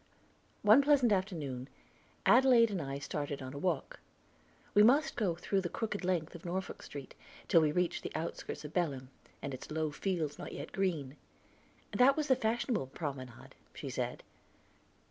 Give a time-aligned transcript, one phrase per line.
[0.63, 1.69] One pleasant afternoon
[2.25, 3.99] Adelaide and I started on a walk.
[4.73, 7.13] We must go through the crooked length of Norfolk Street,
[7.47, 9.09] till we reached the outskirts of Belem,
[9.43, 11.17] and its low fields not yet green;
[11.91, 14.23] that was the fashionable promenade, she said.